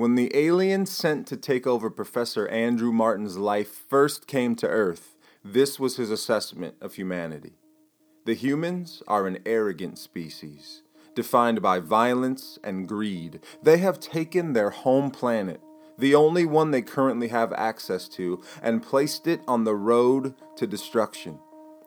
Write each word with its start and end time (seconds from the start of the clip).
When 0.00 0.14
the 0.14 0.34
alien 0.34 0.86
sent 0.86 1.26
to 1.26 1.36
take 1.36 1.66
over 1.66 1.90
Professor 1.90 2.48
Andrew 2.48 2.90
Martin's 2.90 3.36
life 3.36 3.84
first 3.86 4.26
came 4.26 4.56
to 4.56 4.66
Earth, 4.66 5.18
this 5.44 5.78
was 5.78 5.98
his 5.98 6.10
assessment 6.10 6.76
of 6.80 6.94
humanity. 6.94 7.52
The 8.24 8.32
humans 8.32 9.02
are 9.06 9.26
an 9.26 9.40
arrogant 9.44 9.98
species, 9.98 10.80
defined 11.14 11.60
by 11.60 11.80
violence 11.80 12.58
and 12.64 12.88
greed. 12.88 13.40
They 13.62 13.76
have 13.76 14.00
taken 14.00 14.54
their 14.54 14.70
home 14.70 15.10
planet, 15.10 15.60
the 15.98 16.14
only 16.14 16.46
one 16.46 16.70
they 16.70 16.80
currently 16.80 17.28
have 17.28 17.52
access 17.52 18.08
to, 18.08 18.40
and 18.62 18.82
placed 18.82 19.26
it 19.26 19.42
on 19.46 19.64
the 19.64 19.76
road 19.76 20.34
to 20.56 20.66
destruction. 20.66 21.38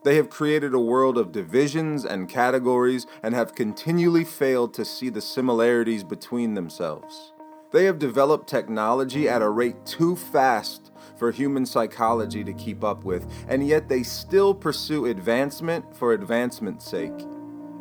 They 0.04 0.18
have 0.18 0.30
created 0.30 0.75
a 0.75 0.80
world 0.80 1.18
of 1.18 1.32
divisions 1.32 2.05
and 2.05 2.30
categories 2.30 3.07
and 3.23 3.34
have 3.34 3.55
continually 3.55 4.23
failed 4.23 4.75
to 4.75 4.86
see 4.86 5.09
the 5.09 5.20
similarities 5.20 6.04
between 6.04 6.54
themselves. 6.54 7.34
They 7.74 7.86
have 7.86 7.98
developed 7.98 8.48
technology 8.48 9.28
at 9.28 9.42
a 9.42 9.50
rate 9.50 9.84
too 9.84 10.16
fast 10.16 10.91
for 11.18 11.31
human 11.31 11.66
psychology 11.66 12.44
to 12.44 12.54
keep 12.54 12.84
up 12.84 13.04
with, 13.04 13.26
and 13.48 13.66
yet 13.68 13.90
they 13.90 14.04
still 14.04 14.54
pursue 14.54 15.08
advancement 15.08 15.95
for 15.95 16.14
advancement's 16.14 16.86
sake, 16.86 17.20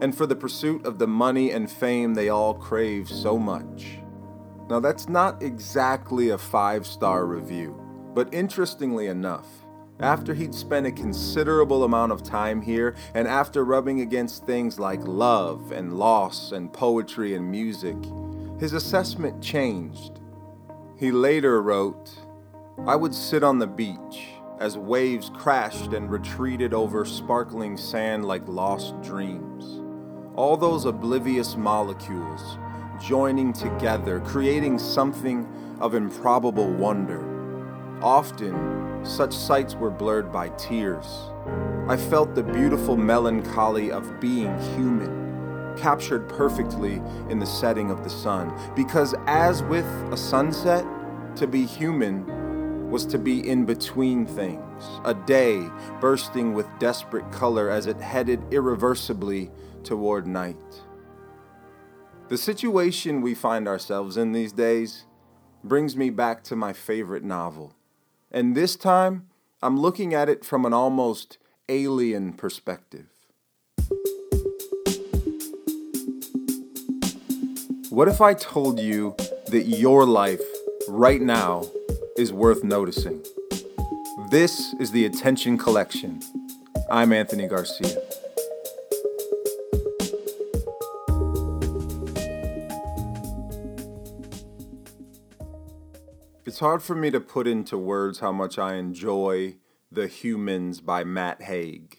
and 0.01 0.17
for 0.17 0.25
the 0.25 0.35
pursuit 0.35 0.87
of 0.87 0.99
the 0.99 1.07
money 1.07 1.51
and 1.51 1.71
fame 1.71 2.15
they 2.15 2.31
all 2.31 2.55
crave 2.55 3.07
so 3.07 3.39
much. 3.39 3.99
Now, 4.71 4.81
that's 4.81 5.11
not 5.11 5.43
exactly 5.43 6.31
a 6.31 6.39
five 6.39 6.87
star 6.87 7.27
review, 7.27 7.79
but 8.15 8.33
interestingly 8.33 9.09
enough, 9.09 9.47
after 10.01 10.33
he'd 10.33 10.55
spent 10.55 10.87
a 10.87 10.93
considerable 10.93 11.85
amount 11.85 12.13
of 12.13 12.23
time 12.23 12.63
here, 12.63 12.95
and 13.13 13.29
after 13.29 13.63
rubbing 13.63 14.01
against 14.01 14.47
things 14.47 14.81
like 14.81 15.07
love 15.07 15.71
and 15.71 15.99
loss 15.99 16.53
and 16.53 16.73
poetry 16.73 17.35
and 17.35 17.51
music, 17.51 17.99
his 18.63 18.75
assessment 18.75 19.43
changed. 19.43 20.21
He 20.97 21.11
later 21.11 21.61
wrote, 21.61 22.13
I 22.87 22.95
would 22.95 23.13
sit 23.13 23.43
on 23.43 23.59
the 23.59 23.67
beach 23.67 24.29
as 24.61 24.79
waves 24.79 25.33
crashed 25.35 25.95
and 25.95 26.09
retreated 26.09 26.73
over 26.73 27.05
sparkling 27.05 27.77
sand 27.77 28.25
like 28.25 28.47
lost 28.47 28.95
dreams. 29.03 29.83
All 30.37 30.57
those 30.57 30.85
oblivious 30.85 31.57
molecules 31.57 32.57
joining 33.05 33.53
together, 33.53 34.21
creating 34.21 34.79
something 34.79 35.45
of 35.81 35.97
improbable 35.97 36.73
wonder. 36.73 37.21
Often, 38.01 39.05
such 39.05 39.35
sights 39.35 39.75
were 39.75 39.91
blurred 39.91 40.31
by 40.31 40.51
tears. 40.51 41.09
I 41.89 41.97
felt 41.97 42.37
the 42.37 42.45
beautiful 42.45 42.97
melancholy 42.97 43.91
of 43.91 44.21
being 44.21 44.57
human 44.77 45.22
captured 45.77 46.29
perfectly 46.29 47.03
in 47.29 47.39
the 47.39 47.47
setting 47.47 47.91
of 47.91 48.05
the 48.05 48.11
sun. 48.11 48.53
Because, 48.75 49.15
as 49.27 49.63
with 49.65 49.87
a 50.13 50.17
sunset, 50.17 50.85
to 51.37 51.47
be 51.47 51.65
human 51.65 52.91
was 52.91 53.07
to 53.07 53.19
be 53.19 53.49
in 53.49 53.65
between 53.65 54.27
things, 54.27 54.85
a 55.05 55.15
day 55.15 55.67
bursting 56.01 56.53
with 56.53 56.67
desperate 56.79 57.31
color 57.33 57.71
as 57.71 57.87
it 57.87 57.99
headed 58.01 58.43
irreversibly 58.53 59.51
toward 59.83 60.27
night. 60.27 60.83
The 62.29 62.37
situation 62.39 63.23
we 63.23 63.35
find 63.35 63.67
ourselves 63.67 64.17
in 64.17 64.33
these 64.33 64.53
days 64.53 65.07
brings 65.65 65.97
me 65.97 66.11
back 66.11 66.43
to 66.45 66.57
my 66.57 66.73
favorite 66.73 67.25
novel. 67.25 67.75
And 68.31 68.55
this 68.55 68.77
time, 68.77 69.29
I'm 69.63 69.79
looking 69.79 70.13
at 70.13 70.29
it 70.29 70.45
from 70.45 70.65
an 70.65 70.73
almost 70.73 71.39
alien 71.69 72.33
perspective. 72.33 73.12
What 77.93 78.09
if 78.09 78.23
I 78.23 78.33
told 78.33 78.81
you 78.81 79.15
that 79.49 79.65
your 79.65 80.07
life 80.07 80.41
right 80.89 81.21
now 81.21 81.67
is 82.17 82.33
worth 82.33 82.65
noticing? 82.65 83.23
This 84.31 84.75
is 84.81 84.93
the 84.93 85.05
Attention 85.05 85.59
Collection. 85.59 86.23
I'm 86.91 87.13
Anthony 87.13 87.47
Garcia. 87.47 87.95
It's 96.47 96.61
hard 96.61 96.83
for 96.83 96.95
me 96.95 97.11
to 97.11 97.21
put 97.21 97.47
into 97.47 97.77
words 97.77 98.21
how 98.21 98.33
much 98.33 98.59
I 98.59 98.77
enjoy 98.77 99.57
The 99.91 100.07
Humans 100.07 100.81
by 100.81 101.05
Matt 101.05 101.43
Haig. 101.43 101.99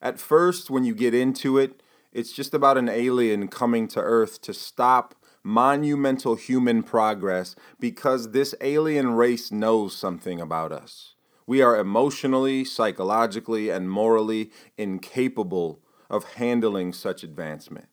At 0.00 0.18
first, 0.18 0.68
when 0.68 0.82
you 0.82 0.96
get 0.96 1.14
into 1.14 1.58
it, 1.58 1.80
it's 2.12 2.32
just 2.32 2.54
about 2.54 2.78
an 2.78 2.88
alien 2.88 3.48
coming 3.48 3.88
to 3.88 4.00
Earth 4.00 4.40
to 4.42 4.54
stop 4.54 5.14
monumental 5.42 6.36
human 6.36 6.82
progress 6.82 7.56
because 7.80 8.30
this 8.30 8.54
alien 8.60 9.12
race 9.12 9.50
knows 9.50 9.96
something 9.96 10.40
about 10.40 10.72
us. 10.72 11.14
We 11.46 11.60
are 11.62 11.78
emotionally, 11.78 12.64
psychologically, 12.64 13.68
and 13.70 13.90
morally 13.90 14.50
incapable 14.76 15.80
of 16.08 16.34
handling 16.34 16.92
such 16.92 17.24
advancement. 17.24 17.88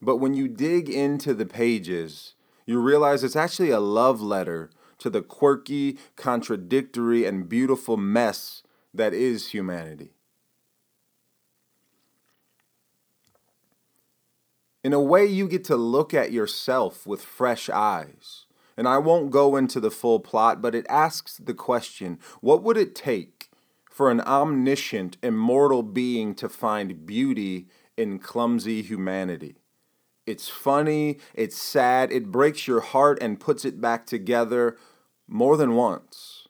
But 0.00 0.16
when 0.16 0.34
you 0.34 0.48
dig 0.48 0.88
into 0.88 1.34
the 1.34 1.46
pages, 1.46 2.34
you 2.64 2.80
realize 2.80 3.22
it's 3.22 3.36
actually 3.36 3.70
a 3.70 3.80
love 3.80 4.20
letter 4.20 4.70
to 4.98 5.10
the 5.10 5.22
quirky, 5.22 5.98
contradictory, 6.16 7.24
and 7.24 7.48
beautiful 7.48 7.96
mess 7.96 8.62
that 8.94 9.12
is 9.12 9.50
humanity. 9.50 10.14
In 14.84 14.92
a 14.92 15.00
way, 15.00 15.24
you 15.24 15.46
get 15.46 15.64
to 15.64 15.76
look 15.76 16.12
at 16.12 16.32
yourself 16.32 17.06
with 17.06 17.22
fresh 17.22 17.70
eyes. 17.70 18.46
And 18.76 18.88
I 18.88 18.98
won't 18.98 19.30
go 19.30 19.54
into 19.56 19.78
the 19.78 19.90
full 19.90 20.18
plot, 20.18 20.60
but 20.60 20.74
it 20.74 20.86
asks 20.88 21.36
the 21.36 21.54
question 21.54 22.18
what 22.40 22.62
would 22.62 22.76
it 22.76 22.94
take 22.94 23.50
for 23.90 24.10
an 24.10 24.20
omniscient, 24.22 25.18
immortal 25.22 25.82
being 25.82 26.34
to 26.36 26.48
find 26.48 27.06
beauty 27.06 27.68
in 27.96 28.18
clumsy 28.18 28.82
humanity? 28.82 29.56
It's 30.26 30.48
funny, 30.48 31.18
it's 31.34 31.56
sad, 31.56 32.10
it 32.10 32.32
breaks 32.32 32.66
your 32.66 32.80
heart 32.80 33.18
and 33.20 33.40
puts 33.40 33.64
it 33.64 33.80
back 33.80 34.06
together 34.06 34.76
more 35.28 35.56
than 35.56 35.74
once. 35.74 36.48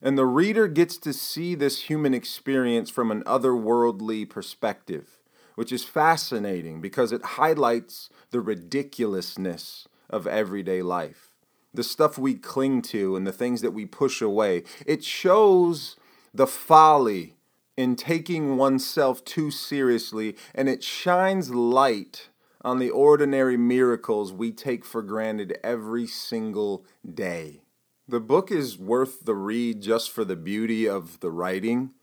And 0.00 0.16
the 0.16 0.26
reader 0.26 0.68
gets 0.68 0.96
to 0.98 1.12
see 1.12 1.54
this 1.54 1.82
human 1.82 2.14
experience 2.14 2.90
from 2.90 3.10
an 3.10 3.22
otherworldly 3.24 4.28
perspective 4.28 5.17
which 5.58 5.72
is 5.72 5.82
fascinating 5.82 6.80
because 6.80 7.10
it 7.10 7.34
highlights 7.34 8.10
the 8.30 8.40
ridiculousness 8.40 9.88
of 10.08 10.24
everyday 10.24 10.82
life. 10.82 11.32
The 11.74 11.82
stuff 11.82 12.16
we 12.16 12.36
cling 12.36 12.80
to 12.82 13.16
and 13.16 13.26
the 13.26 13.32
things 13.32 13.60
that 13.62 13.72
we 13.72 13.84
push 13.84 14.22
away. 14.22 14.62
It 14.86 15.02
shows 15.02 15.96
the 16.32 16.46
folly 16.46 17.34
in 17.76 17.96
taking 17.96 18.56
oneself 18.56 19.24
too 19.24 19.50
seriously, 19.50 20.36
and 20.54 20.68
it 20.68 20.84
shines 20.84 21.50
light 21.50 22.28
on 22.62 22.78
the 22.78 22.90
ordinary 22.90 23.56
miracles 23.56 24.32
we 24.32 24.52
take 24.52 24.84
for 24.84 25.02
granted 25.02 25.58
every 25.64 26.06
single 26.06 26.86
day. 27.12 27.62
The 28.06 28.20
book 28.20 28.52
is 28.52 28.78
worth 28.78 29.24
the 29.24 29.34
read 29.34 29.82
just 29.82 30.12
for 30.12 30.24
the 30.24 30.36
beauty 30.36 30.88
of 30.88 31.18
the 31.18 31.32
writing, 31.32 31.94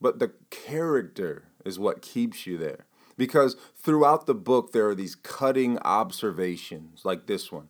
but 0.00 0.20
the 0.20 0.34
character 0.50 1.48
is 1.66 1.78
what 1.78 2.02
keeps 2.02 2.46
you 2.46 2.56
there. 2.56 2.86
Because 3.16 3.56
throughout 3.76 4.26
the 4.26 4.34
book, 4.34 4.72
there 4.72 4.88
are 4.88 4.94
these 4.94 5.14
cutting 5.14 5.78
observations 5.78 7.04
like 7.04 7.26
this 7.26 7.50
one. 7.50 7.68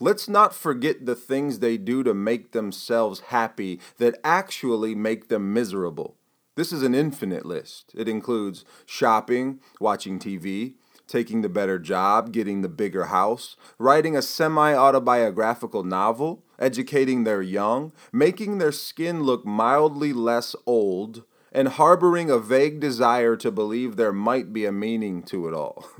Let's 0.00 0.28
not 0.28 0.54
forget 0.54 1.06
the 1.06 1.14
things 1.14 1.58
they 1.58 1.76
do 1.76 2.02
to 2.02 2.14
make 2.14 2.52
themselves 2.52 3.20
happy 3.28 3.80
that 3.98 4.18
actually 4.24 4.94
make 4.94 5.28
them 5.28 5.52
miserable. 5.52 6.16
This 6.56 6.72
is 6.72 6.82
an 6.82 6.94
infinite 6.94 7.44
list. 7.44 7.92
It 7.96 8.08
includes 8.08 8.64
shopping, 8.86 9.60
watching 9.80 10.18
TV, 10.18 10.74
taking 11.06 11.42
the 11.42 11.48
better 11.48 11.78
job, 11.78 12.32
getting 12.32 12.62
the 12.62 12.68
bigger 12.68 13.06
house, 13.06 13.56
writing 13.78 14.16
a 14.16 14.22
semi 14.22 14.74
autobiographical 14.74 15.84
novel, 15.84 16.44
educating 16.58 17.24
their 17.24 17.42
young, 17.42 17.92
making 18.12 18.58
their 18.58 18.72
skin 18.72 19.22
look 19.22 19.44
mildly 19.44 20.12
less 20.12 20.54
old, 20.66 21.24
and 21.54 21.68
harboring 21.68 22.30
a 22.30 22.38
vague 22.38 22.80
desire 22.80 23.36
to 23.36 23.52
believe 23.52 23.94
there 23.94 24.12
might 24.12 24.52
be 24.52 24.66
a 24.66 24.72
meaning 24.72 25.22
to 25.22 25.48
it 25.48 25.54
all. 25.54 25.86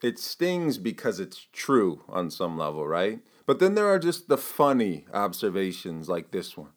It 0.00 0.20
stings 0.20 0.78
because 0.78 1.18
it's 1.18 1.48
true 1.52 2.04
on 2.08 2.30
some 2.30 2.56
level, 2.56 2.86
right? 2.86 3.18
But 3.46 3.58
then 3.58 3.74
there 3.74 3.88
are 3.88 3.98
just 3.98 4.28
the 4.28 4.38
funny 4.38 5.06
observations 5.12 6.08
like 6.08 6.30
this 6.30 6.56
one. 6.56 6.70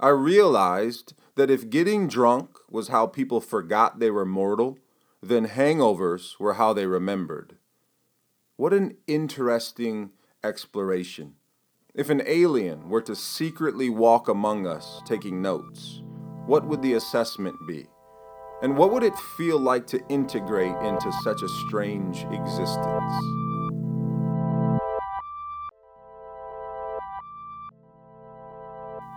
I 0.00 0.08
realized 0.08 1.12
that 1.34 1.50
if 1.50 1.68
getting 1.68 2.08
drunk 2.08 2.56
was 2.70 2.88
how 2.88 3.06
people 3.06 3.42
forgot 3.42 3.98
they 3.98 4.10
were 4.10 4.24
mortal, 4.24 4.78
then 5.22 5.48
hangovers 5.48 6.40
were 6.40 6.54
how 6.54 6.72
they 6.72 6.86
remembered. 6.86 7.56
What 8.56 8.72
an 8.72 8.96
interesting 9.06 10.10
exploration. 10.42 11.34
If 11.94 12.08
an 12.08 12.22
alien 12.24 12.88
were 12.88 13.02
to 13.02 13.14
secretly 13.14 13.90
walk 13.90 14.28
among 14.28 14.66
us 14.66 15.02
taking 15.04 15.42
notes, 15.42 16.01
what 16.46 16.66
would 16.66 16.82
the 16.82 16.94
assessment 16.94 17.56
be? 17.66 17.86
And 18.62 18.76
what 18.76 18.92
would 18.92 19.02
it 19.02 19.16
feel 19.36 19.58
like 19.58 19.86
to 19.88 20.00
integrate 20.08 20.76
into 20.82 21.12
such 21.22 21.42
a 21.42 21.48
strange 21.66 22.24
existence? 22.30 23.12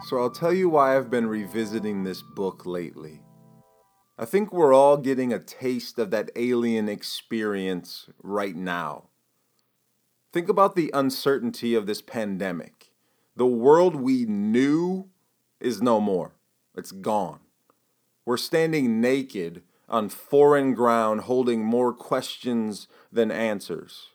So 0.07 0.19
I'll 0.19 0.29
tell 0.29 0.53
you 0.53 0.69
why 0.69 0.95
I've 0.95 1.09
been 1.09 1.25
revisiting 1.25 2.03
this 2.03 2.21
book 2.21 2.65
lately. 2.65 3.21
I 4.19 4.25
think 4.25 4.53
we're 4.53 4.73
all 4.73 4.97
getting 4.97 5.33
a 5.33 5.39
taste 5.39 5.97
of 5.97 6.11
that 6.11 6.29
alien 6.35 6.87
experience 6.87 8.07
right 8.21 8.55
now. 8.55 9.09
Think 10.31 10.47
about 10.47 10.75
the 10.75 10.91
uncertainty 10.93 11.73
of 11.73 11.85
this 11.85 12.01
pandemic. 12.01 12.91
The 13.35 13.47
world 13.47 13.95
we 13.95 14.25
knew 14.25 15.09
is 15.59 15.81
no 15.81 15.99
more, 15.99 16.35
it's 16.77 16.91
gone. 16.91 17.39
We're 18.25 18.37
standing 18.37 18.99
naked 19.01 19.63
on 19.87 20.09
foreign 20.09 20.73
ground, 20.73 21.21
holding 21.21 21.63
more 21.63 21.93
questions 21.93 22.87
than 23.11 23.31
answers. 23.31 24.09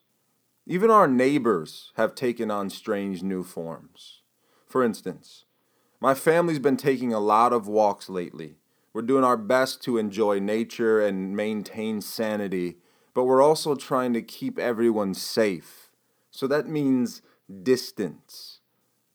Even 0.66 0.90
our 0.90 1.08
neighbors 1.08 1.92
have 1.96 2.14
taken 2.14 2.50
on 2.50 2.70
strange 2.70 3.22
new 3.22 3.42
forms. 3.42 4.22
For 4.66 4.82
instance, 4.82 5.44
my 6.00 6.14
family's 6.14 6.58
been 6.58 6.76
taking 6.76 7.12
a 7.12 7.20
lot 7.20 7.52
of 7.52 7.68
walks 7.68 8.08
lately. 8.08 8.56
We're 8.92 9.02
doing 9.02 9.24
our 9.24 9.36
best 9.36 9.82
to 9.84 9.98
enjoy 9.98 10.40
nature 10.40 11.00
and 11.00 11.36
maintain 11.36 12.00
sanity, 12.00 12.78
but 13.14 13.24
we're 13.24 13.42
also 13.42 13.74
trying 13.74 14.12
to 14.14 14.22
keep 14.22 14.58
everyone 14.58 15.14
safe. 15.14 15.90
So 16.30 16.46
that 16.46 16.68
means 16.68 17.22
distance. 17.62 18.60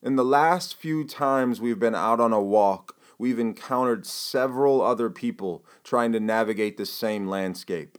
In 0.01 0.15
the 0.15 0.25
last 0.25 0.75
few 0.75 1.05
times 1.05 1.59
we've 1.59 1.79
been 1.79 1.95
out 1.95 2.19
on 2.19 2.31
a 2.31 2.41
walk, 2.41 2.94
we've 3.17 3.39
encountered 3.39 4.05
several 4.05 4.81
other 4.81 5.09
people 5.09 5.65
trying 5.83 6.11
to 6.11 6.19
navigate 6.19 6.77
the 6.77 6.85
same 6.85 7.27
landscape. 7.27 7.97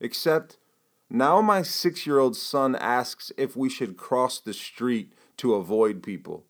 Except 0.00 0.58
now 1.08 1.40
my 1.40 1.62
six 1.62 2.06
year 2.06 2.18
old 2.18 2.36
son 2.36 2.76
asks 2.76 3.32
if 3.36 3.56
we 3.56 3.68
should 3.68 3.96
cross 3.96 4.40
the 4.40 4.54
street 4.54 5.12
to 5.38 5.54
avoid 5.54 6.02
people. 6.02 6.44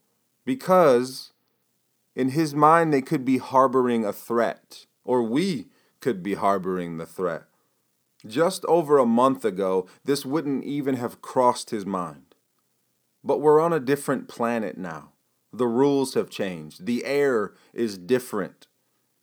Because 0.45 1.33
in 2.15 2.31
his 2.31 2.55
mind, 2.55 2.93
they 2.93 3.03
could 3.03 3.25
be 3.25 3.39
harboring 3.39 4.05
a 4.05 4.13
threat, 4.13 4.87
or 5.05 5.23
we 5.23 5.69
could 6.01 6.23
be 6.23 6.35
harboring 6.35 6.97
the 6.97 7.07
threat. 7.07 7.45
Just 8.27 8.65
over 8.67 8.99
a 8.99 9.07
month 9.07 9.45
ago, 9.45 9.87
this 10.05 10.27
wouldn't 10.27 10.65
even 10.65 10.97
have 10.97 11.23
crossed 11.23 11.71
his 11.71 11.87
mind. 11.87 12.35
But 13.25 13.41
we're 13.41 13.61
on 13.61 13.73
a 13.73 13.81
different 13.81 14.29
planet 14.29 14.77
now. 14.77 15.13
The 15.53 15.67
rules 15.67 16.15
have 16.15 16.31
changed. 16.31 16.87
The 16.87 17.05
air 17.05 17.55
is 17.73 17.99
different. 17.99 18.67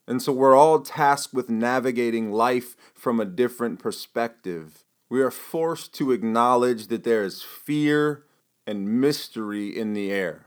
And 0.06 0.22
so 0.22 0.32
we're 0.32 0.56
all 0.56 0.80
tasked 0.80 1.34
with 1.34 1.50
navigating 1.50 2.32
life 2.32 2.76
from 2.94 3.20
a 3.20 3.26
different 3.26 3.78
perspective. 3.78 4.84
We 5.10 5.22
are 5.22 5.30
forced 5.30 5.92
to 5.94 6.12
acknowledge 6.12 6.86
that 6.88 7.04
there 7.04 7.22
is 7.22 7.42
fear 7.42 8.24
and 8.66 9.00
mystery 9.00 9.68
in 9.68 9.92
the 9.92 10.10
air. 10.10 10.46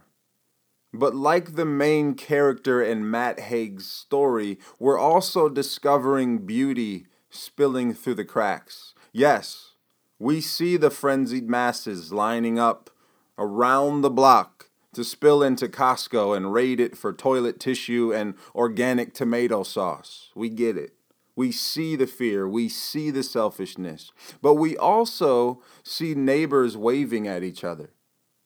But 0.93 1.15
like 1.15 1.55
the 1.55 1.65
main 1.65 2.15
character 2.15 2.81
in 2.81 3.09
Matt 3.09 3.39
Haig's 3.39 3.85
story, 3.85 4.59
we're 4.77 4.99
also 4.99 5.47
discovering 5.47 6.39
beauty 6.39 7.05
spilling 7.29 7.93
through 7.93 8.15
the 8.15 8.25
cracks. 8.25 8.93
Yes, 9.13 9.73
we 10.19 10.41
see 10.41 10.75
the 10.75 10.89
frenzied 10.89 11.49
masses 11.49 12.11
lining 12.11 12.59
up 12.59 12.89
around 13.37 14.01
the 14.01 14.09
block 14.09 14.70
to 14.93 15.03
spill 15.03 15.41
into 15.41 15.67
Costco 15.67 16.35
and 16.35 16.53
raid 16.53 16.79
it 16.79 16.97
for 16.97 17.13
toilet 17.13 17.59
tissue 17.59 18.13
and 18.13 18.33
organic 18.53 19.13
tomato 19.13 19.63
sauce. 19.63 20.29
We 20.35 20.49
get 20.49 20.77
it. 20.77 20.93
We 21.35 21.51
see 21.51 21.95
the 21.95 22.07
fear, 22.07 22.47
we 22.47 22.67
see 22.67 23.09
the 23.09 23.23
selfishness, 23.23 24.11
but 24.41 24.55
we 24.55 24.75
also 24.75 25.61
see 25.81 26.13
neighbors 26.13 26.75
waving 26.75 27.27
at 27.27 27.41
each 27.41 27.63
other, 27.63 27.93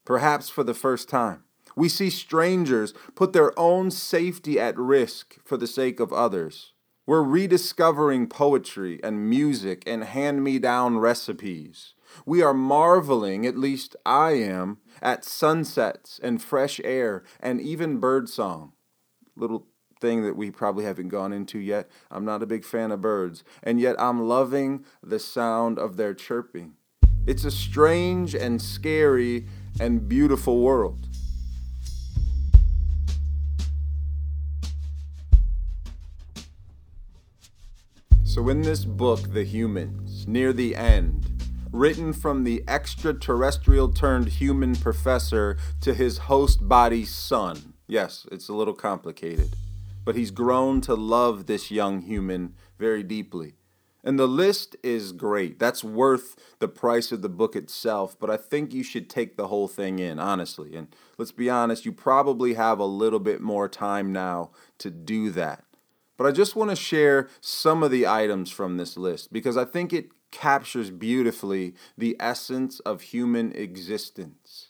perhaps 0.06 0.50
for 0.50 0.64
the 0.64 0.76
first 0.76 1.10
time. 1.10 1.44
We 1.76 1.90
see 1.90 2.10
strangers 2.10 2.94
put 3.16 3.34
their 3.34 3.58
own 3.60 3.90
safety 3.92 4.60
at 4.60 4.78
risk 4.78 5.38
for 5.44 5.58
the 5.58 5.68
sake 5.68 6.00
of 6.00 6.14
others. 6.14 6.74
We're 7.08 7.24
rediscovering 7.24 8.28
poetry 8.28 9.00
and 9.04 9.30
music 9.30 9.84
and 9.86 10.04
hand 10.04 10.44
me 10.44 10.58
down 10.60 10.98
recipes. 11.00 11.96
We 12.26 12.42
are 12.42 12.54
marveling, 12.54 13.46
at 13.46 13.58
least 13.58 13.96
I 14.06 14.32
am, 14.32 14.78
at 15.02 15.24
sunsets 15.26 16.20
and 16.22 16.42
fresh 16.42 16.80
air 16.84 17.24
and 17.40 17.62
even 17.62 18.00
birdsong. 18.00 18.74
Little 19.36 19.68
thing 20.00 20.24
that 20.24 20.36
we 20.36 20.52
probably 20.52 20.86
haven't 20.86 21.10
gone 21.10 21.34
into 21.34 21.60
yet. 21.60 21.90
I'm 22.12 22.26
not 22.26 22.44
a 22.44 22.48
big 22.48 22.64
fan 22.64 22.92
of 22.92 23.02
birds, 23.02 23.44
and 23.64 23.80
yet 23.80 23.96
I'm 24.00 24.28
loving 24.28 24.86
the 25.02 25.20
sound 25.20 25.80
of 25.80 25.98
their 25.98 26.14
chirping. 26.14 26.74
It's 27.26 27.44
a 27.44 27.52
strange 27.52 28.36
and 28.36 28.62
scary 28.62 29.48
and 29.80 30.08
beautiful 30.08 30.62
world. 30.62 31.08
So, 38.24 38.50
in 38.50 38.62
this 38.62 38.84
book, 38.84 39.32
The 39.32 39.46
Humans, 39.46 40.28
near 40.28 40.52
the 40.52 40.76
end, 40.76 41.35
written 41.72 42.14
from 42.14 42.44
the 42.44 42.64
extraterrestrial 42.68 43.92
turned 43.92 44.28
human 44.28 44.76
professor 44.76 45.58
to 45.82 45.94
his 45.94 46.20
host 46.20 46.68
body's 46.68 47.14
son. 47.14 47.74
Yes, 47.88 48.26
it's 48.32 48.50
a 48.50 48.54
little 48.54 48.74
complicated, 48.74 49.56
but 50.04 50.16
he's 50.16 50.32
grown 50.32 50.82
to 50.82 50.96
love 50.96 51.46
this 51.46 51.72
young 51.72 52.02
human 52.02 52.56
very 52.78 53.04
deeply. 53.04 53.56
And 54.04 54.20
the 54.20 54.28
list 54.28 54.76
is 54.84 55.12
great. 55.12 55.58
That's 55.58 55.84
worth 55.84 56.36
the 56.60 56.68
price 56.68 57.12
of 57.12 57.24
the 57.24 57.30
book 57.30 57.56
itself, 57.56 58.16
but 58.20 58.30
I 58.30 58.38
think 58.38 58.72
you 58.72 58.84
should 58.84 59.10
take 59.10 59.36
the 59.36 59.48
whole 59.48 59.68
thing 59.68 59.98
in, 59.98 60.20
honestly. 60.20 60.76
And 60.76 60.90
let's 61.18 61.32
be 61.32 61.50
honest, 61.50 61.86
you 61.86 61.92
probably 61.92 62.54
have 62.54 62.78
a 62.78 62.86
little 62.86 63.20
bit 63.20 63.42
more 63.42 63.68
time 63.68 64.12
now 64.12 64.52
to 64.78 64.92
do 64.92 65.32
that. 65.32 65.64
But 66.18 66.28
I 66.28 66.32
just 66.32 66.56
want 66.56 66.70
to 66.70 66.76
share 66.76 67.28
some 67.42 67.82
of 67.82 67.90
the 67.90 68.08
items 68.08 68.52
from 68.52 68.78
this 68.78 68.96
list 68.96 69.34
because 69.34 69.58
I 69.58 69.66
think 69.66 69.92
it 69.92 70.10
captures 70.36 70.92
beautifully 70.92 71.74
the 71.98 72.18
essence 72.20 72.82
of 72.82 73.02
human 73.02 73.54
existence. 73.54 74.68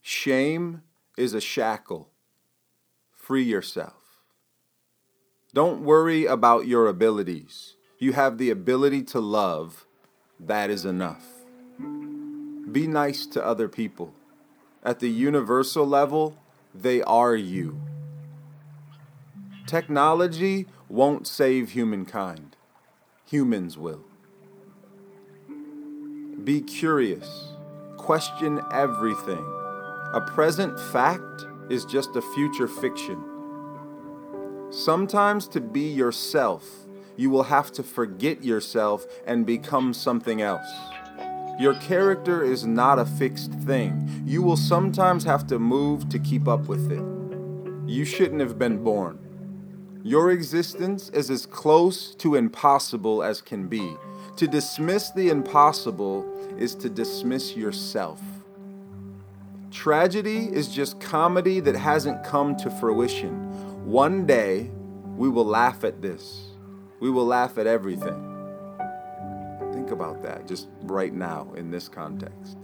Shame 0.00 0.80
is 1.18 1.34
a 1.34 1.42
shackle. 1.42 2.08
Free 3.12 3.42
yourself. 3.42 4.22
Don't 5.52 5.82
worry 5.82 6.24
about 6.24 6.66
your 6.66 6.86
abilities. 6.86 7.74
You 7.98 8.14
have 8.14 8.38
the 8.38 8.48
ability 8.48 9.02
to 9.04 9.20
love. 9.20 9.84
That 10.40 10.70
is 10.70 10.86
enough. 10.86 11.26
Be 12.72 12.86
nice 12.86 13.26
to 13.26 13.44
other 13.44 13.68
people. 13.68 14.14
At 14.82 15.00
the 15.00 15.10
universal 15.10 15.86
level, 15.86 16.38
they 16.74 17.02
are 17.02 17.36
you. 17.36 17.78
Technology 19.66 20.66
won't 20.88 21.26
save 21.26 21.72
humankind, 21.72 22.56
humans 23.26 23.76
will. 23.76 24.07
Be 26.44 26.60
curious, 26.60 27.48
question 27.96 28.60
everything. 28.72 29.44
A 30.14 30.20
present 30.34 30.78
fact 30.78 31.46
is 31.68 31.84
just 31.84 32.14
a 32.14 32.22
future 32.22 32.68
fiction. 32.68 33.22
Sometimes 34.70 35.48
to 35.48 35.60
be 35.60 35.88
yourself, 35.92 36.64
you 37.16 37.28
will 37.28 37.42
have 37.42 37.72
to 37.72 37.82
forget 37.82 38.44
yourself 38.44 39.04
and 39.26 39.44
become 39.44 39.92
something 39.92 40.40
else. 40.40 40.68
Your 41.58 41.74
character 41.74 42.44
is 42.44 42.64
not 42.64 43.00
a 43.00 43.04
fixed 43.04 43.52
thing. 43.52 44.22
You 44.24 44.42
will 44.42 44.56
sometimes 44.56 45.24
have 45.24 45.46
to 45.48 45.58
move 45.58 46.08
to 46.10 46.20
keep 46.20 46.46
up 46.46 46.68
with 46.68 46.92
it. 46.92 47.02
You 47.90 48.04
shouldn't 48.04 48.40
have 48.40 48.58
been 48.58 48.84
born. 48.84 49.18
Your 50.04 50.30
existence 50.30 51.08
is 51.08 51.30
as 51.30 51.46
close 51.46 52.14
to 52.14 52.36
impossible 52.36 53.24
as 53.24 53.42
can 53.42 53.66
be. 53.66 53.96
To 54.38 54.46
dismiss 54.46 55.10
the 55.10 55.30
impossible 55.30 56.24
is 56.56 56.76
to 56.76 56.88
dismiss 56.88 57.56
yourself. 57.56 58.22
Tragedy 59.72 60.44
is 60.44 60.68
just 60.68 61.00
comedy 61.00 61.58
that 61.58 61.74
hasn't 61.74 62.22
come 62.22 62.54
to 62.58 62.70
fruition. 62.70 63.32
One 63.84 64.26
day, 64.26 64.70
we 65.16 65.28
will 65.28 65.44
laugh 65.44 65.82
at 65.82 66.00
this. 66.00 66.52
We 67.00 67.10
will 67.10 67.26
laugh 67.26 67.58
at 67.58 67.66
everything. 67.66 68.14
Think 69.72 69.90
about 69.90 70.22
that 70.22 70.46
just 70.46 70.68
right 70.82 71.12
now 71.12 71.52
in 71.56 71.72
this 71.72 71.88
context. 71.88 72.56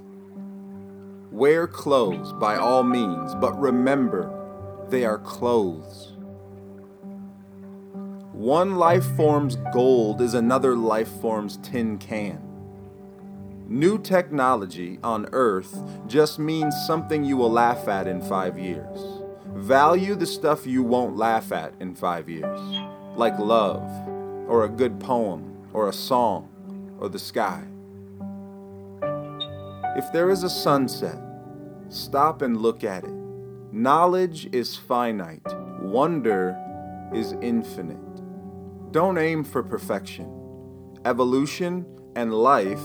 Wear 1.32 1.66
clothes 1.66 2.32
by 2.34 2.54
all 2.54 2.84
means, 2.84 3.34
but 3.34 3.60
remember, 3.60 4.30
they 4.90 5.04
are 5.04 5.18
clothes. 5.18 6.13
One 8.34 8.74
life 8.78 9.06
form's 9.16 9.54
gold 9.72 10.20
is 10.20 10.34
another 10.34 10.74
life 10.74 11.08
form's 11.20 11.56
tin 11.58 11.98
can. 11.98 12.42
New 13.68 13.96
technology 13.96 14.98
on 15.04 15.28
Earth 15.30 15.80
just 16.08 16.40
means 16.40 16.74
something 16.84 17.22
you 17.22 17.36
will 17.36 17.52
laugh 17.52 17.86
at 17.86 18.08
in 18.08 18.20
five 18.20 18.58
years. 18.58 18.98
Value 19.54 20.16
the 20.16 20.26
stuff 20.26 20.66
you 20.66 20.82
won't 20.82 21.16
laugh 21.16 21.52
at 21.52 21.74
in 21.78 21.94
five 21.94 22.28
years, 22.28 22.58
like 23.14 23.38
love, 23.38 23.88
or 24.48 24.64
a 24.64 24.68
good 24.68 24.98
poem, 24.98 25.56
or 25.72 25.88
a 25.88 25.92
song, 25.92 26.48
or 26.98 27.08
the 27.08 27.20
sky. 27.20 27.62
If 29.96 30.12
there 30.12 30.28
is 30.28 30.42
a 30.42 30.50
sunset, 30.50 31.20
stop 31.88 32.42
and 32.42 32.56
look 32.56 32.82
at 32.82 33.04
it. 33.04 33.14
Knowledge 33.70 34.48
is 34.52 34.74
finite, 34.74 35.46
wonder 35.80 36.58
is 37.14 37.32
infinite. 37.40 38.13
Don't 38.94 39.18
aim 39.18 39.42
for 39.42 39.64
perfection. 39.64 40.30
Evolution 41.04 41.84
and 42.14 42.32
life 42.32 42.84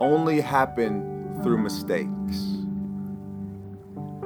only 0.00 0.40
happen 0.40 1.38
through 1.40 1.58
mistakes. 1.58 2.56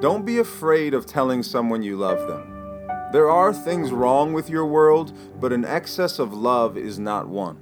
Don't 0.00 0.25
be 0.25 0.39
afraid 0.39 0.95
of 0.95 1.05
telling 1.05 1.43
someone 1.43 1.83
you 1.83 1.99
love 1.99 2.27
them. 2.27 2.89
There 3.12 3.29
are 3.29 3.53
things 3.53 3.93
wrong 3.93 4.33
with 4.33 4.49
your 4.49 4.65
world, 4.65 5.12
but 5.39 5.53
an 5.53 5.67
excess 5.67 6.19
of 6.19 6.33
love 6.33 6.79
is 6.79 6.99
not 6.99 7.29
one. 7.29 7.59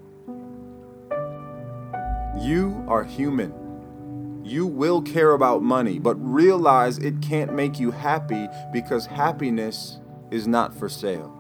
You 2.41 2.85
are 2.87 3.03
human. 3.03 4.41
You 4.45 4.69
will 4.69 5.03
care 5.03 5.33
about 5.33 5.65
money, 5.65 5.99
but 5.99 6.15
realize 6.15 6.99
it 6.99 7.21
can't 7.21 7.53
make 7.53 7.81
you 7.81 7.91
happy 7.91 8.47
because 8.73 9.07
happiness 9.07 9.99
is 10.31 10.47
not 10.47 10.73
for 10.73 10.89
sale. 10.89 11.38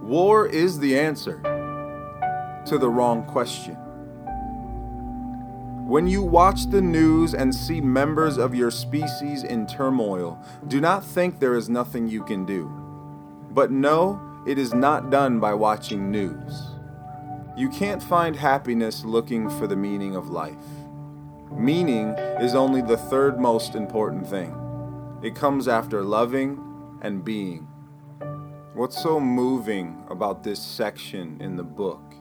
War 0.00 0.46
is 0.46 0.78
the 0.78 0.98
answer 0.98 1.40
to 2.66 2.78
the 2.78 2.88
wrong 2.88 3.24
question. 3.26 3.76
When 5.86 6.06
you 6.06 6.22
watch 6.22 6.66
the 6.66 6.82
news 6.82 7.34
and 7.34 7.54
see 7.54 7.80
members 7.80 8.36
of 8.36 8.54
your 8.54 8.70
species 8.70 9.42
in 9.42 9.66
turmoil, 9.66 10.38
do 10.66 10.80
not 10.80 11.02
think 11.04 11.38
there 11.38 11.54
is 11.54 11.68
nothing 11.68 12.08
you 12.08 12.22
can 12.22 12.44
do. 12.44 12.68
But 13.50 13.70
know 13.70 14.20
it 14.46 14.58
is 14.58 14.74
not 14.74 15.10
done 15.10 15.40
by 15.40 15.54
watching 15.54 16.10
news. 16.10 16.74
You 17.56 17.68
can't 17.70 18.02
find 18.02 18.36
happiness 18.36 19.04
looking 19.04 19.48
for 19.48 19.66
the 19.66 19.76
meaning 19.76 20.14
of 20.14 20.28
life. 20.28 20.54
Meaning 21.50 22.10
is 22.40 22.54
only 22.54 22.82
the 22.82 22.96
third 22.96 23.40
most 23.40 23.74
important 23.74 24.26
thing. 24.28 24.54
It 25.22 25.34
comes 25.34 25.66
after 25.66 26.02
loving 26.02 26.98
and 27.00 27.24
being. 27.24 27.66
What's 28.78 29.02
so 29.02 29.18
moving 29.18 30.04
about 30.08 30.44
this 30.44 30.62
section 30.62 31.36
in 31.40 31.56
the 31.56 31.64
book 31.64 32.14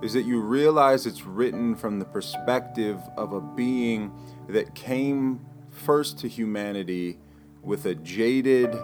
is 0.00 0.14
that 0.14 0.22
you 0.22 0.40
realize 0.40 1.04
it's 1.04 1.26
written 1.26 1.74
from 1.74 1.98
the 1.98 2.06
perspective 2.06 2.98
of 3.18 3.34
a 3.34 3.42
being 3.42 4.10
that 4.48 4.74
came 4.74 5.44
first 5.68 6.18
to 6.20 6.28
humanity 6.28 7.18
with 7.62 7.84
a 7.84 7.94
jaded, 7.94 8.74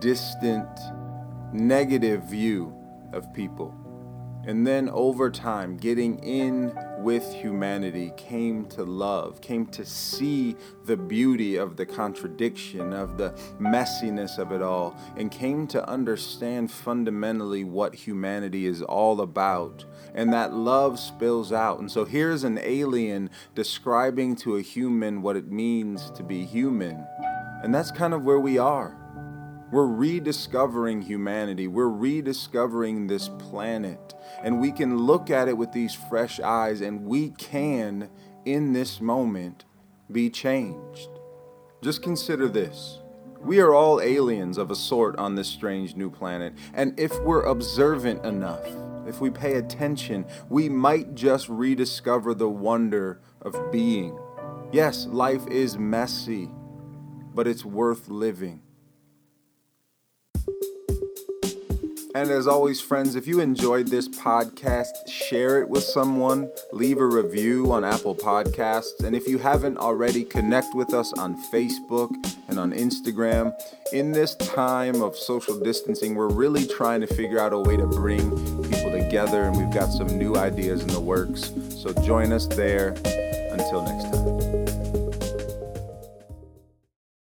distant, 0.00 0.66
negative 1.52 2.22
view 2.22 2.74
of 3.12 3.30
people. 3.34 3.81
And 4.44 4.66
then 4.66 4.88
over 4.88 5.30
time, 5.30 5.76
getting 5.76 6.18
in 6.18 6.76
with 6.98 7.32
humanity 7.32 8.12
came 8.16 8.66
to 8.66 8.84
love, 8.84 9.40
came 9.40 9.66
to 9.66 9.84
see 9.84 10.56
the 10.84 10.96
beauty 10.96 11.56
of 11.56 11.76
the 11.76 11.86
contradiction, 11.86 12.92
of 12.92 13.18
the 13.18 13.30
messiness 13.60 14.38
of 14.38 14.50
it 14.50 14.60
all, 14.60 14.96
and 15.16 15.30
came 15.30 15.66
to 15.68 15.88
understand 15.88 16.70
fundamentally 16.70 17.62
what 17.62 17.94
humanity 17.94 18.66
is 18.66 18.82
all 18.82 19.20
about. 19.20 19.84
And 20.14 20.32
that 20.32 20.52
love 20.52 20.98
spills 20.98 21.52
out. 21.52 21.78
And 21.78 21.90
so 21.90 22.04
here's 22.04 22.42
an 22.42 22.58
alien 22.58 23.30
describing 23.54 24.34
to 24.36 24.56
a 24.56 24.62
human 24.62 25.22
what 25.22 25.36
it 25.36 25.50
means 25.50 26.10
to 26.10 26.22
be 26.24 26.44
human. 26.44 27.06
And 27.62 27.72
that's 27.72 27.92
kind 27.92 28.12
of 28.12 28.24
where 28.24 28.40
we 28.40 28.58
are. 28.58 29.01
We're 29.72 29.86
rediscovering 29.86 31.00
humanity. 31.00 31.66
We're 31.66 31.88
rediscovering 31.88 33.06
this 33.06 33.30
planet. 33.38 34.14
And 34.42 34.60
we 34.60 34.70
can 34.70 34.98
look 34.98 35.30
at 35.30 35.48
it 35.48 35.56
with 35.56 35.72
these 35.72 35.94
fresh 35.94 36.38
eyes, 36.40 36.82
and 36.82 37.06
we 37.06 37.30
can, 37.30 38.10
in 38.44 38.74
this 38.74 39.00
moment, 39.00 39.64
be 40.12 40.28
changed. 40.28 41.08
Just 41.80 42.02
consider 42.02 42.48
this. 42.48 42.98
We 43.40 43.60
are 43.60 43.72
all 43.74 44.00
aliens 44.00 44.58
of 44.58 44.70
a 44.70 44.76
sort 44.76 45.18
on 45.18 45.34
this 45.34 45.48
strange 45.48 45.96
new 45.96 46.10
planet. 46.10 46.52
And 46.74 46.98
if 47.00 47.18
we're 47.22 47.44
observant 47.44 48.26
enough, 48.26 48.66
if 49.06 49.22
we 49.22 49.30
pay 49.30 49.54
attention, 49.54 50.26
we 50.50 50.68
might 50.68 51.14
just 51.14 51.48
rediscover 51.48 52.34
the 52.34 52.48
wonder 52.48 53.22
of 53.40 53.72
being. 53.72 54.18
Yes, 54.70 55.06
life 55.06 55.46
is 55.48 55.78
messy, 55.78 56.50
but 57.34 57.46
it's 57.46 57.64
worth 57.64 58.08
living. 58.08 58.60
And 62.14 62.30
as 62.30 62.46
always, 62.46 62.80
friends, 62.80 63.14
if 63.14 63.26
you 63.26 63.40
enjoyed 63.40 63.88
this 63.88 64.06
podcast, 64.08 65.08
share 65.08 65.62
it 65.62 65.68
with 65.68 65.82
someone, 65.82 66.50
leave 66.72 66.98
a 66.98 67.06
review 67.06 67.72
on 67.72 67.84
Apple 67.84 68.14
Podcasts, 68.14 69.02
and 69.02 69.16
if 69.16 69.26
you 69.26 69.38
haven't 69.38 69.78
already, 69.78 70.22
connect 70.24 70.74
with 70.74 70.92
us 70.92 71.12
on 71.14 71.42
Facebook 71.50 72.10
and 72.48 72.58
on 72.58 72.72
Instagram. 72.72 73.54
In 73.92 74.12
this 74.12 74.34
time 74.34 75.00
of 75.00 75.16
social 75.16 75.58
distancing, 75.58 76.14
we're 76.14 76.28
really 76.28 76.66
trying 76.66 77.00
to 77.00 77.06
figure 77.06 77.38
out 77.38 77.52
a 77.54 77.58
way 77.58 77.76
to 77.76 77.86
bring 77.86 78.30
people 78.62 78.92
together, 78.92 79.44
and 79.44 79.56
we've 79.56 79.72
got 79.72 79.90
some 79.90 80.08
new 80.18 80.36
ideas 80.36 80.82
in 80.82 80.88
the 80.88 81.00
works. 81.00 81.52
So 81.70 81.92
join 82.04 82.32
us 82.32 82.46
there. 82.46 82.94
Until 83.52 83.82
next 83.82 84.04
time. 84.04 84.31